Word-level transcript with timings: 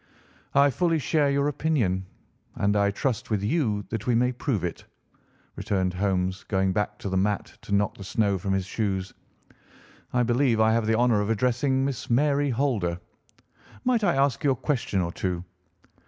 "I 0.55 0.71
fully 0.71 0.97
share 0.97 1.29
your 1.29 1.47
opinion, 1.47 2.07
and 2.55 2.75
I 2.75 2.89
trust, 2.89 3.29
with 3.29 3.43
you, 3.43 3.85
that 3.89 4.07
we 4.07 4.15
may 4.15 4.31
prove 4.31 4.63
it," 4.63 4.83
returned 5.55 5.93
Holmes, 5.93 6.43
going 6.47 6.73
back 6.73 6.97
to 6.97 7.09
the 7.09 7.17
mat 7.17 7.55
to 7.61 7.71
knock 7.75 7.95
the 7.99 8.03
snow 8.03 8.39
from 8.39 8.51
his 8.53 8.65
shoes. 8.65 9.13
"I 10.11 10.23
believe 10.23 10.59
I 10.59 10.71
have 10.73 10.87
the 10.87 10.97
honour 10.97 11.21
of 11.21 11.29
addressing 11.29 11.85
Miss 11.85 12.09
Mary 12.09 12.49
Holder. 12.49 12.99
Might 13.83 14.03
I 14.03 14.15
ask 14.15 14.43
you 14.43 14.49
a 14.49 14.55
question 14.55 15.01
or 15.01 15.11
two?" 15.11 15.43